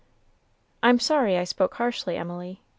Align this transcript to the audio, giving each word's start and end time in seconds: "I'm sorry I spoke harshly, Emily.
"I'm 0.81 0.97
sorry 0.97 1.37
I 1.37 1.43
spoke 1.43 1.75
harshly, 1.75 2.17
Emily. 2.17 2.59